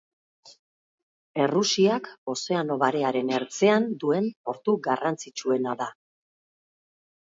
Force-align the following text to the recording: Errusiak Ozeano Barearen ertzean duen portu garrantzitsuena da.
Errusiak 1.43 2.09
Ozeano 2.35 2.79
Barearen 2.87 3.31
ertzean 3.43 3.89
duen 4.07 4.35
portu 4.51 4.79
garrantzitsuena 4.93 5.81
da. 5.87 5.95